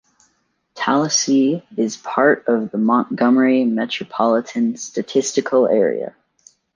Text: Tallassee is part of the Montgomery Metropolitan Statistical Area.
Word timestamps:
Tallassee 0.73 1.61
is 1.77 1.95
part 1.95 2.47
of 2.47 2.71
the 2.71 2.79
Montgomery 2.79 3.65
Metropolitan 3.65 4.75
Statistical 4.75 5.67
Area. 5.67 6.15